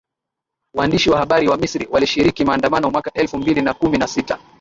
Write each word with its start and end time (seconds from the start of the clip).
Waandishi 0.75 1.09
wa 1.09 1.17
habari 1.17 1.47
wa 1.47 1.57
Misri 1.57 1.87
walishiriki 1.91 2.45
maandamano 2.45 2.89
mwaka 2.89 3.11
elfu 3.13 3.37
mbili 3.37 3.61
na 3.61 3.73
kumi 3.73 3.97
na 3.97 4.07
sita 4.07 4.39